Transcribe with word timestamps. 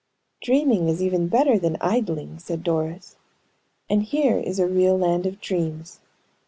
"Dreaming 0.41 0.89
is 0.89 0.99
even 1.03 1.27
better 1.27 1.59
than 1.59 1.77
idling," 1.79 2.39
said 2.39 2.63
Doris. 2.63 3.17
"And 3.87 4.01
here 4.01 4.39
is 4.39 4.57
a 4.57 4.65
real 4.65 4.97
land 4.97 5.27
of 5.27 5.39
dreams. 5.39 5.99